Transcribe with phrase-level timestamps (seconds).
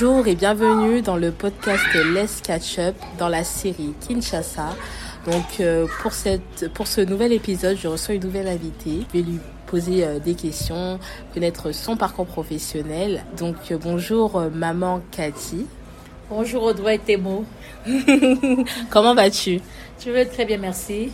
[0.00, 4.68] Bonjour et bienvenue dans le podcast Let's Catch Up dans la série Kinshasa.
[5.26, 9.04] Donc euh, pour, cette, pour ce nouvel épisode, je reçois une nouvelle invitée.
[9.12, 11.00] Je vais lui poser euh, des questions,
[11.34, 13.24] connaître son parcours professionnel.
[13.38, 15.66] Donc euh, bonjour maman Cathy.
[16.30, 17.44] Bonjour Audrey Thémo.
[18.90, 19.60] Comment vas-tu?
[20.04, 21.10] Je vais très bien, merci.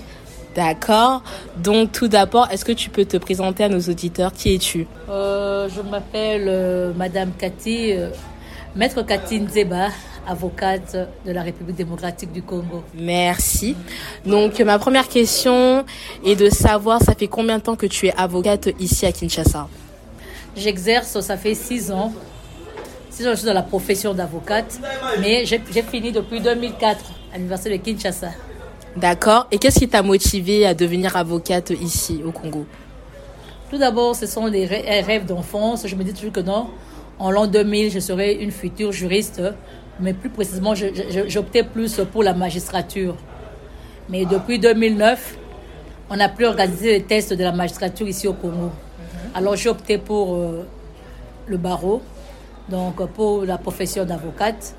[0.55, 1.23] D'accord.
[1.57, 4.35] Donc tout d'abord, est-ce que tu peux te présenter à nos auditeurs?
[4.35, 4.87] Qui es-tu?
[5.09, 7.95] Je m'appelle Madame Cathy,
[8.77, 9.91] Maître Cathy Nzeba,
[10.27, 12.83] avocate de la République démocratique du Congo.
[12.93, 13.77] Merci.
[14.27, 15.85] Donc ma première question
[16.25, 19.69] est de savoir, ça fait combien de temps que tu es avocate ici à Kinshasa?
[20.57, 22.13] J'exerce, ça fait six ans.
[23.11, 24.81] Six ans, je suis dans la profession d'avocate,
[25.21, 26.99] mais j'ai fini depuis 2004
[27.33, 28.31] à l'université de Kinshasa.
[28.97, 29.47] D'accord.
[29.53, 32.67] Et qu'est-ce qui t'a motivé à devenir avocate ici au Congo?
[33.71, 35.87] Tout d'abord, ce sont des rêves d'enfance.
[35.87, 36.71] Je me dis toujours que non,
[37.19, 39.41] en l'an 2000, je serai une future juriste,
[40.01, 43.17] mais plus précisément, j'optais plus pour la magistrature.
[44.09, 45.39] Mais depuis 2009,
[46.11, 48.71] on n'a plus organisé les tests de la magistrature ici au Congo.
[49.35, 50.67] Alors j'ai opté pour euh,
[51.47, 52.03] le barreau,
[52.69, 54.75] donc pour la profession d'avocate.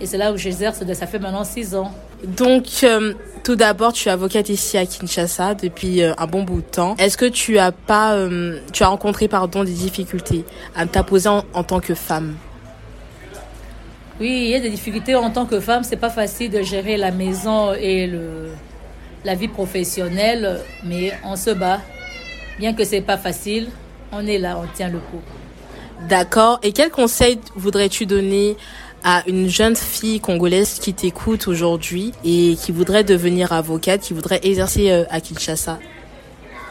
[0.00, 1.92] Et c'est là où j'exerce, ça fait maintenant six ans.
[2.24, 6.60] Donc, euh, tout d'abord, tu es avocate ici à Kinshasa depuis euh, un bon bout
[6.60, 6.96] de temps.
[6.96, 10.44] Est-ce que tu as pas, euh, tu as rencontré pardon des difficultés
[10.74, 12.34] à t'imposer en, en, tant que femme?
[14.20, 15.84] Oui, il y a des difficultés en tant que femme.
[15.84, 18.48] C'est pas facile de gérer la maison et le,
[19.24, 21.80] la vie professionnelle, mais on se bat.
[22.58, 23.68] Bien que c'est pas facile,
[24.10, 25.22] on est là, on tient le coup.
[26.08, 26.58] D'accord.
[26.62, 28.56] Et quel conseil voudrais-tu donner
[29.10, 34.40] à une jeune fille congolaise qui t'écoute aujourd'hui et qui voudrait devenir avocate, qui voudrait
[34.42, 35.78] exercer euh, à Kinshasa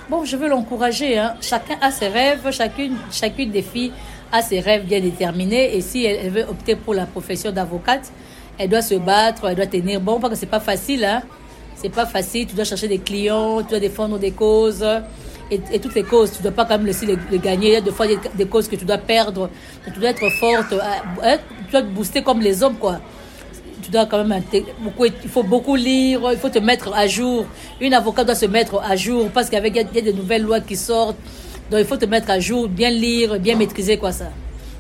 [0.08, 1.18] Bon, je veux l'encourager.
[1.18, 1.34] Hein.
[1.42, 3.92] Chacun a ses rêves, chacune, chacune des filles
[4.32, 5.76] a ses rêves bien déterminés.
[5.76, 8.12] Et si elle, veut opter pour la profession d'avocate,
[8.60, 11.06] elle doit se battre, elle doit tenir bon, parce que c'est pas facile.
[11.06, 11.24] Hein.
[11.76, 12.46] C'est pas facile.
[12.46, 14.86] Tu dois chercher des clients, tu dois défendre des causes
[15.52, 16.32] et, toutes les causes.
[16.32, 17.68] Tu ne dois pas quand même laisser les, gagner.
[17.68, 19.50] Il y a des fois des, causes que tu dois perdre.
[19.86, 20.74] Tu dois être forte.
[20.74, 20.80] Euh,
[21.24, 23.00] hein, tu dois te booster comme les hommes, quoi.
[23.82, 24.44] Tu dois quand même
[24.82, 27.46] beaucoup, il faut beaucoup lire, il faut te mettre à jour.
[27.80, 30.60] Une avocate doit se mettre à jour parce qu'avec il y a des nouvelles lois
[30.60, 31.16] qui sortent.
[31.72, 34.30] Donc il faut te mettre à jour, bien lire, bien maîtriser quoi ça.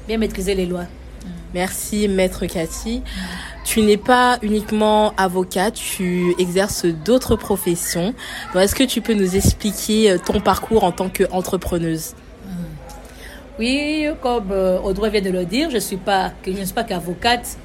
[0.07, 0.85] Bien maîtriser les lois.
[1.53, 3.01] Merci maître Cathy.
[3.67, 8.13] Tu n'es pas uniquement avocate, tu exerces d'autres professions.
[8.55, 12.15] Est-ce que tu peux nous expliquer euh, ton parcours en tant qu'entrepreneuse?
[13.59, 17.57] Oui, comme euh, Audrey vient de le dire, je, pas, ne suis pas qu'avocate.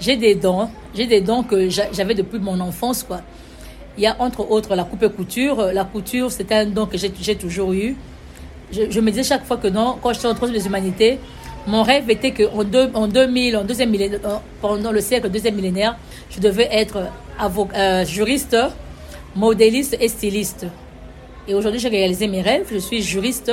[0.00, 3.04] J'ai des dons, j'ai des dons que j'avais depuis mon enfance.
[3.04, 3.20] Quoi.
[3.96, 5.70] Il y a entre autres la coupe et couture.
[5.72, 7.94] La couture, c'était un don que j'ai toujours eu.
[8.72, 11.20] Je, me disais chaque fois que non, quand je suis entre les humanités,
[11.66, 12.64] mon rêve était qu'en
[12.94, 14.18] en 2000, en deuxième euh,
[14.60, 15.96] pendant le siècle deuxième millénaire,
[16.30, 17.04] je devais être
[17.74, 18.56] euh, juriste,
[19.34, 20.66] modéliste et styliste.
[21.48, 22.66] Et aujourd'hui, j'ai réalisé mes rêves.
[22.70, 23.52] Je suis juriste,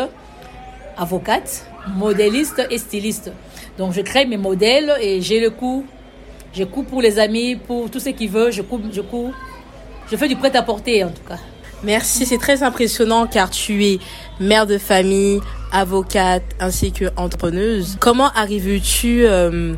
[0.98, 3.32] avocate, modéliste et styliste.
[3.78, 5.86] Donc, je crée mes modèles et j'ai le coup.
[6.54, 8.52] Je coupe pour les amis, pour tous ceux qui veulent.
[8.52, 9.34] Je coupe, je coupe.
[10.10, 11.40] Je fais du prêt-à-porter, en tout cas.
[11.84, 14.00] Merci, c'est très impressionnant car tu es
[14.40, 15.40] mère de famille,
[15.72, 17.98] avocate ainsi que entrepreneuse.
[18.00, 19.76] Comment arrives-tu euh,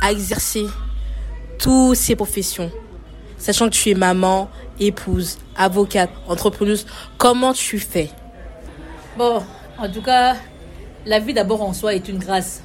[0.00, 0.66] à exercer
[1.58, 2.70] toutes ces professions?
[3.36, 4.50] Sachant que tu es maman,
[4.80, 6.86] épouse, avocate, entrepreneuse,
[7.18, 8.10] comment tu fais?
[9.16, 9.42] Bon,
[9.78, 10.36] en tout cas,
[11.06, 12.62] la vie d'abord en soi est une grâce.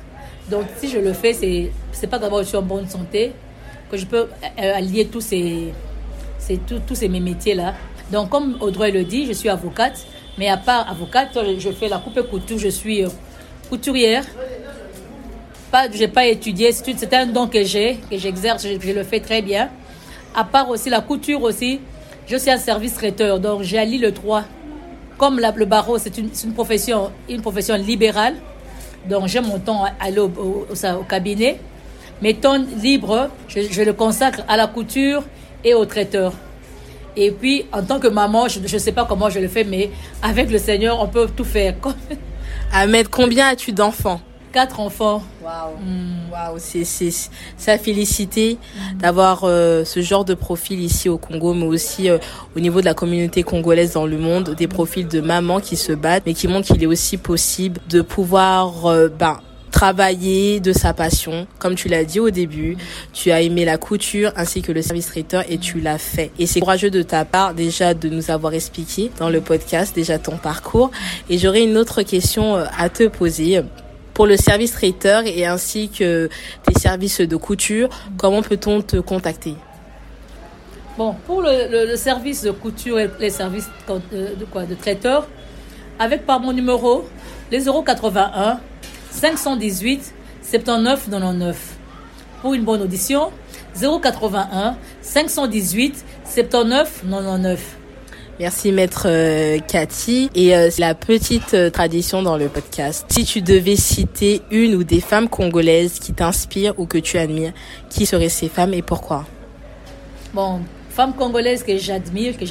[0.50, 3.34] Donc si je le fais, c'est c'est pas d'abord que en bonne santé
[3.90, 4.28] que je peux
[4.60, 5.74] euh, allier tous ces,
[6.40, 7.76] ces tous ces mes métiers là.
[8.12, 10.06] Donc comme Audrey le dit, je suis avocate.
[10.38, 13.10] Mais à part avocate, je fais la coupe et couture, je suis euh,
[13.70, 14.26] couturière.
[15.72, 19.20] Pas, je n'ai pas étudié, c'est un don que j'ai, que j'exerce, je, le fais
[19.20, 19.70] très bien.
[20.36, 21.80] À part aussi la couture aussi,
[22.28, 24.44] je suis un service traiteur, donc j'allie le droit.
[25.18, 28.36] Comme le barreau, c'est une, profession, une profession libérale,
[29.08, 30.68] donc j'ai mon temps à aller au,
[31.08, 31.60] cabinet.
[32.22, 35.24] Mes temps libres, je le consacre à la couture
[35.64, 36.34] et au traiteur.
[37.16, 39.92] Et puis, en tant que maman, je ne sais pas comment je le fais, mais
[40.22, 41.76] avec le Seigneur, on peut tout faire.
[42.72, 44.22] Ahmed, combien as-tu d'enfants
[44.52, 45.24] Quatre enfants.
[45.44, 45.72] Waouh,
[46.32, 48.98] wow, c'est ça féliciter mm.
[49.00, 52.20] d'avoir euh, ce genre de profil ici au Congo, mais aussi euh,
[52.56, 55.92] au niveau de la communauté congolaise dans le monde, des profils de mamans qui se
[55.92, 59.40] battent, mais qui montrent qu'il est aussi possible de pouvoir, euh, ben,
[59.74, 61.48] travailler de sa passion.
[61.60, 62.78] Comme tu l'as dit au début,
[63.12, 66.32] tu as aimé la couture ainsi que le service traiteur et tu l'as fait.
[66.40, 70.20] Et c'est courageux de ta part déjà de nous avoir expliqué dans le podcast déjà
[70.20, 70.92] ton parcours.
[71.30, 73.62] Et j'aurais une autre question euh, à te poser.
[74.14, 76.30] Pour le service traiteur et ainsi que
[76.68, 79.56] tes services de couture, comment peut-on te contacter?
[81.00, 85.28] Bon, pour le, service de couture et les services de, de quoi, de traiteur,
[85.98, 87.10] avec par mon numéro,
[87.52, 88.60] les 081
[89.14, 91.58] 518 79 99.
[92.42, 93.32] Pour une bonne audition,
[93.80, 97.78] 081 518 79 99.
[98.40, 100.30] Merci maître euh, Cathy.
[100.34, 103.06] Et euh, c'est la petite euh, tradition dans le podcast.
[103.10, 107.54] Si tu devais citer une ou des femmes congolaises qui t'inspirent ou que tu admires,
[107.90, 109.26] qui seraient ces femmes et pourquoi?
[110.34, 112.46] Bon, femmes congolaises que j'admire, que,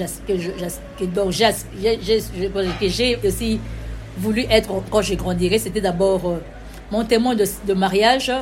[2.81, 3.61] que j'ai aussi
[4.19, 6.39] voulu être quand je grandirai, c'était d'abord
[6.91, 8.33] mon témoin de, mariage,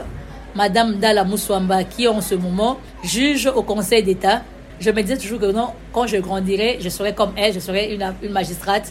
[0.54, 4.42] Madame Dala Mouswamba, qui en ce moment juge au Conseil d'État
[4.80, 7.94] je me disais toujours que non, quand je grandirai, je serai comme elle, je serai
[7.94, 8.90] une, une magistrate.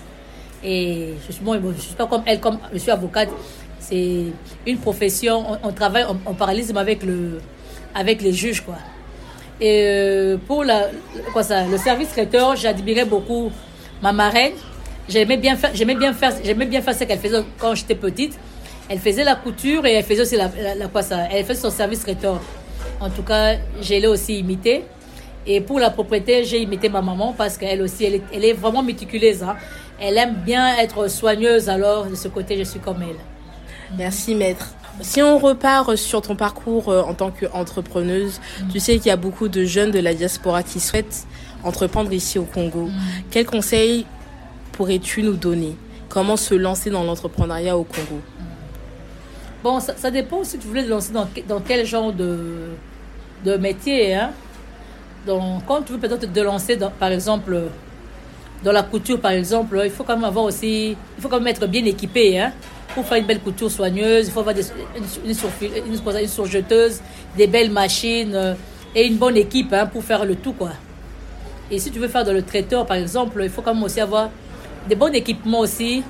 [0.63, 3.29] Et bon, je suis pas comme elle, comme je suis avocate.
[3.79, 4.25] C'est
[4.67, 7.41] une profession, on, travaille en, parallélisme avec, le,
[7.95, 8.61] avec les juges.
[8.61, 8.75] Quoi.
[9.59, 10.89] Et euh, pour la,
[11.33, 13.51] quoi ça, le service traiteur, j'admirais beaucoup
[14.03, 14.53] ma marraine.
[15.09, 18.37] J'aimais bien faire, j'aimais bien faire, j'aimais bien faire ce qu'elle faisait quand j'étais petite.
[18.87, 21.71] Elle faisait la couture et elle faisait aussi la, la, quoi ça, elle faisait son
[21.71, 22.39] service traiteur.
[22.99, 24.83] En tout cas, je l'ai aussi imité.
[25.47, 28.53] Et pour la propriété, j'ai imité ma maman parce qu'elle aussi, elle est, elle est
[28.53, 29.41] vraiment méticuleuse.
[29.41, 29.55] Hein.
[29.99, 33.17] Elle aime bien être soigneuse, alors de ce côté, je suis comme elle.
[33.97, 34.69] Merci, maître.
[35.01, 38.39] Si on repart sur ton parcours euh, en tant qu'entrepreneuse,
[38.71, 41.25] tu sais qu'il y a beaucoup de jeunes de la diaspora qui souhaitent
[41.63, 42.87] entreprendre ici au Congo.
[42.87, 42.91] Mm.
[43.31, 44.05] Quels conseils
[44.79, 45.75] pourrais-tu nous donner?
[46.07, 48.21] Comment se lancer dans l'entrepreneuriat au Congo?
[49.61, 52.69] Bon, ça, dépend si tu voulais te lancer dans, dans quel genre de,
[53.43, 54.15] de métier.
[54.15, 54.31] Hein?
[55.27, 57.63] Donc, quand tu veux peut-être te lancer, dans, par exemple,
[58.63, 61.47] dans la couture, par exemple, il faut quand même avoir aussi, il faut quand même
[61.47, 62.53] être bien équipé, hein,
[62.95, 64.27] pour faire une belle couture soigneuse.
[64.27, 64.63] Il faut avoir des,
[64.95, 67.01] une, une, une, surjeteuse,
[67.35, 68.53] des belles machines euh,
[68.95, 70.71] et une bonne équipe hein, pour faire le tout, quoi.
[71.69, 73.99] Et si tu veux faire dans le traiteur, par exemple, il faut quand même aussi
[73.99, 74.29] avoir
[74.87, 76.03] des bons équipements aussi,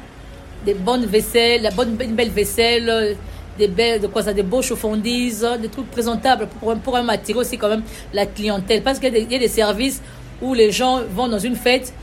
[0.66, 3.18] des bonnes vaisselles, la bonne, une belle vaisselle,
[3.58, 7.58] des belles, de quoi ça, des beaux chauffondises, des trucs présentables pour, pour attirer aussi
[7.58, 7.84] quand même
[8.14, 8.82] la clientèle.
[8.82, 10.02] Parce qu'il y, a des services
[10.42, 11.94] où les gens vont dans une fête,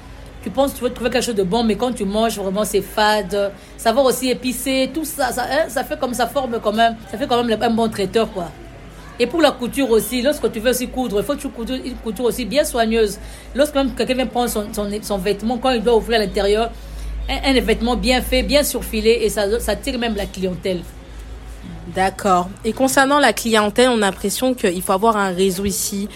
[0.42, 2.64] tu penses que tu veux trouver quelque chose de bon, mais quand tu manges, vraiment,
[2.64, 3.52] c'est fade.
[3.84, 7.16] Va aussi épicer, tout ça, ça, hein, ça fait comme ça forme quand même, ça
[7.16, 8.50] fait quand même un bon traiteur, quoi.
[9.18, 11.74] Et pour la couture aussi, lorsque tu veux aussi coudre, il faut que tu coudres
[11.74, 13.18] une couture aussi bien soigneuse.
[13.54, 14.66] Lorsque même quelqu'un vient prendre son,
[15.02, 16.70] son, vêtement, quand il doit ouvrir à l'intérieur,
[17.28, 20.80] un, vêtement bien fait, bien surfilé, et ça, ça tire même la clientèle.
[21.94, 22.50] D'accord.
[22.64, 26.08] Et concernant la clientèle, on a l'impression qu'il faut avoir un réseau ici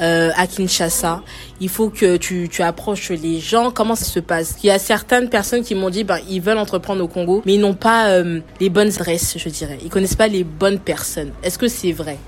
[0.00, 1.22] euh, à Kinshasa.
[1.60, 3.70] Il faut que tu, tu approches les gens.
[3.70, 4.56] Comment ça se passe?
[4.62, 7.54] Il y a certaines personnes qui m'ont dit ben ils veulent entreprendre au Congo, mais
[7.54, 9.78] ils n'ont pas euh, les bonnes adresses, je dirais.
[9.84, 11.32] Ils connaissent pas les bonnes personnes.
[11.42, 12.18] Est-ce que c'est vrai?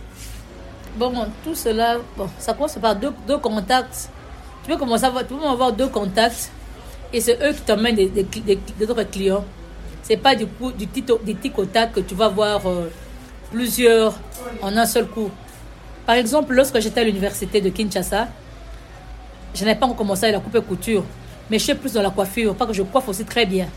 [0.96, 1.12] Bon,
[1.42, 4.10] tout cela, bon, ça commence par deux, deux contacts.
[4.62, 6.50] Tu peux commencer à avoir, tu peux avoir deux contacts
[7.12, 9.44] et c'est eux qui t'emmènent des, des, des, des clients
[10.02, 11.08] c'est pas du coup du tic
[11.58, 12.90] au tac que tu vas voir euh,
[13.50, 14.14] plusieurs
[14.60, 15.31] en un seul coup.
[16.05, 18.26] Par exemple, lorsque j'étais à l'université de Kinshasa,
[19.55, 21.05] je n'avais pas commencé à la coupe couture,
[21.48, 23.69] mais je suis plus dans la coiffure, parce que je coiffe aussi très bien.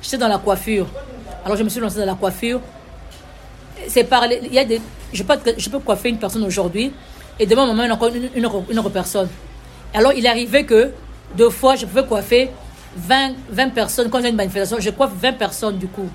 [0.00, 0.86] J'étais dans la coiffure.
[1.44, 2.60] Alors je me suis lancée dans la coiffure.
[3.88, 4.80] C'est par il y a des
[5.12, 6.92] je peux, je peux coiffer une personne aujourd'hui
[7.38, 9.28] et demain moment encore une, une, une autre personne.
[9.94, 10.92] Alors il est arrivé que
[11.36, 12.50] deux fois je pouvais coiffer
[12.96, 16.08] 20, 20 personnes, quand a une manifestation, je coiffe 20 personnes du coup.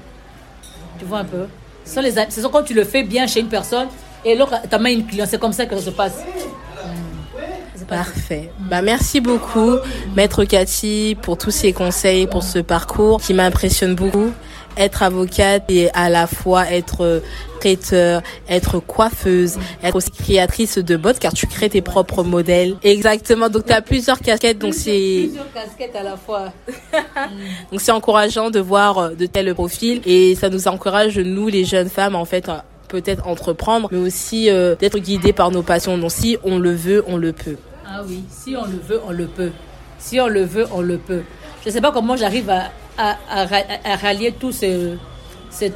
[1.00, 1.46] Tu vois un peu?
[1.86, 3.88] Ce sont, les, ce sont quand tu le fais bien chez une personne
[4.24, 5.28] et l'autre, tu as une cliente.
[5.30, 6.24] C'est comme ça que ça se passe.
[6.24, 7.86] Hmm.
[7.88, 8.50] Parfait.
[8.60, 9.76] Bah, merci beaucoup,
[10.16, 14.32] Maître Cathy, pour tous ces conseils, pour ce parcours qui m'impressionne beaucoup
[14.78, 17.22] être avocate et à la fois être
[17.60, 22.76] traiteur, être coiffeuse, être aussi créatrice de bottes car tu crées tes propres modèles.
[22.84, 23.50] Exactement.
[23.50, 26.52] Donc tu as plusieurs casquettes donc c'est plusieurs casquettes à la fois.
[27.72, 31.64] donc c'est encourageant de voir euh, de tels profils et ça nous encourage nous les
[31.64, 32.50] jeunes femmes en fait
[32.90, 35.98] peut-être entreprendre mais aussi euh, d'être guidées par nos passions.
[35.98, 37.58] Donc si on le veut, on le peut.
[37.88, 39.52] Ah oui, si on le veut, on le peut.
[40.00, 41.22] Si on le veut, on le peut.
[41.64, 44.98] Je ne sais pas comment j'arrive à à, à, rallier tous ces,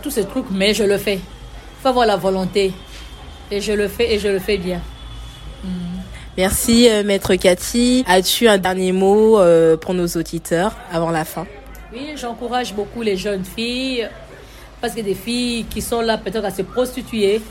[0.02, 1.16] tous ces trucs, mais je le fais.
[1.16, 2.74] Il faut avoir la volonté.
[3.50, 4.82] Et je le fais et je le fais bien.
[5.64, 5.98] Mm.
[6.38, 8.04] Merci, euh, Maître Cathy.
[8.08, 11.48] As-tu un dernier mot euh, pour nos auditeurs avant la fin?
[11.92, 14.08] Oui, j'encourage beaucoup les jeunes filles
[14.80, 17.42] parce que des filles qui sont là peut-être à se prostituer.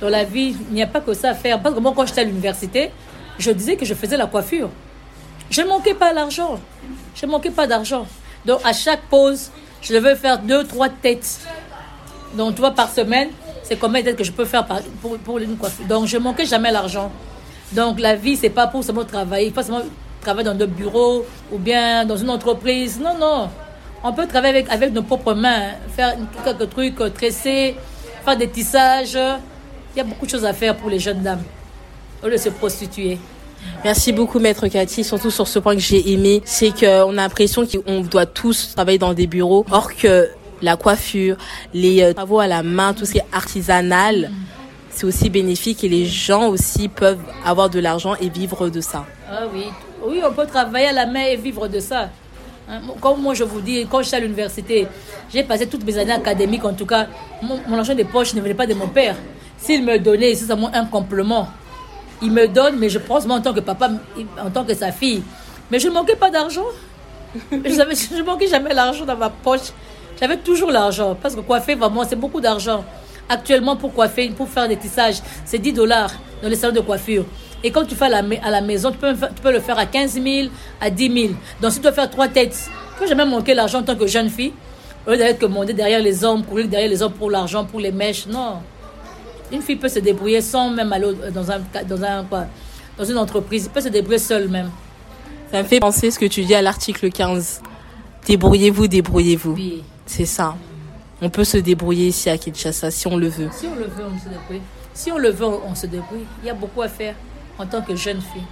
[0.00, 1.62] Dans la vie, il n'y a pas que ça à faire.
[1.62, 2.90] Parce que moi, quand j'étais à l'université,
[3.38, 4.70] je disais que je faisais la coiffure.
[5.48, 6.58] Je ne manquais pas d'argent.
[7.14, 8.06] Je ne manquais pas d'argent.
[8.46, 9.50] Donc à chaque pause,
[9.82, 11.40] je devais faire deux, trois têtes
[12.34, 13.30] Donc, tu vois, par semaine,
[13.62, 14.66] c'est combien d'aides que je peux faire
[15.00, 15.86] pour, pour une coiffure.
[15.86, 17.10] Donc, je manquais jamais l'argent.
[17.72, 19.82] Donc, la vie, c'est pas pour seulement travailler, pas seulement
[20.20, 23.00] travailler dans deux bureaux ou bien dans une entreprise.
[23.00, 23.48] Non, non.
[24.02, 27.76] On peut travailler avec, avec nos propres mains, faire quelques trucs, euh, tresser,
[28.24, 29.18] faire des tissages.
[29.94, 31.42] Il y a beaucoup de choses à faire pour les jeunes dames,
[32.22, 33.18] au lieu de se prostituer.
[33.84, 35.04] Merci beaucoup, Maître Cathy.
[35.04, 38.98] Surtout sur ce point que j'ai aimé, c'est qu'on a l'impression qu'on doit tous travailler
[38.98, 40.28] dans des bureaux, or que
[40.62, 41.36] la coiffure,
[41.74, 44.30] les euh, travaux à la main, tout ce qui est artisanal,
[44.90, 49.04] c'est aussi bénéfique et les gens aussi peuvent avoir de l'argent et vivre de ça.
[49.30, 49.66] Ah oui,
[50.06, 52.08] oui, on peut travailler à la main et vivre de ça.
[52.68, 54.88] Hein, Comme moi je vous dis, quand j'étais à l'université,
[55.32, 57.06] j'ai passé toutes mes années académiques, en tout cas,
[57.42, 59.16] mon, mon argent de poche ne venait pas de mon père.
[59.58, 61.48] S'il me donnait, c'est seulement un complément.
[62.22, 63.90] Il me donne, mais je pense moi en tant que papa,
[64.42, 65.22] en tant que sa fille.
[65.70, 66.64] Mais je ne manquais pas d'argent.
[67.50, 69.72] Je ne manquais jamais l'argent dans ma poche.
[70.18, 71.16] J'avais toujours l'argent.
[71.20, 72.84] Parce que coiffer, vraiment, c'est beaucoup d'argent.
[73.28, 77.24] Actuellement, pour coiffer, pour faire des tissages, c'est 10 dollars dans les salons de coiffure.
[77.64, 78.98] Et quand tu fais à la, maison, tu
[79.42, 80.48] peux le faire à 15 000,
[80.80, 81.34] à 10 000.
[81.60, 84.06] Donc, si tu dois faire trois têtes, tu peux jamais manquer l'argent en tant que
[84.06, 84.52] jeune fille.
[85.06, 87.92] Au lieu d'être commandé derrière les hommes, courir derrière les hommes pour l'argent, pour les
[87.92, 88.26] mèches.
[88.26, 88.60] Non.
[89.52, 92.46] Une fille peut se débrouiller sans même aller dans, un, dans, un, quoi,
[92.98, 93.66] dans une entreprise.
[93.66, 94.70] Elle peut se débrouiller seule même.
[95.50, 97.62] Ça me fait penser ce que tu dis à l'article 15.
[98.26, 99.56] Débrouillez-vous, débrouillez-vous.
[100.04, 100.56] C'est ça.
[101.22, 103.48] On peut se débrouiller ici à Kinshasa si on le veut.
[103.52, 104.60] si on le veut, on se débrouille.
[104.92, 106.26] Si on le veut, on se débrouille.
[106.42, 107.14] Il y a beaucoup à faire
[107.58, 108.42] en tant que jeune fille.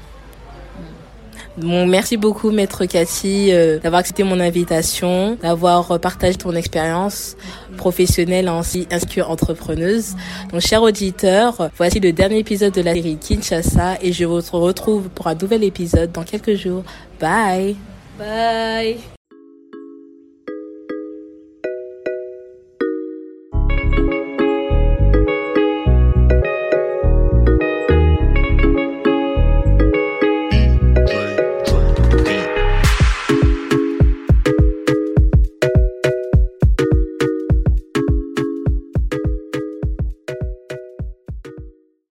[1.56, 7.36] Bon, merci beaucoup, Maître Cathy, euh, d'avoir accepté mon invitation, d'avoir partagé ton expérience
[7.76, 10.16] professionnelle ainsi ainsi qu'entrepreneuse.
[10.50, 15.08] Donc, chers auditeurs, voici le dernier épisode de la série Kinshasa et je vous retrouve
[15.10, 16.82] pour un nouvel épisode dans quelques jours.
[17.20, 17.76] Bye!
[18.18, 18.98] Bye.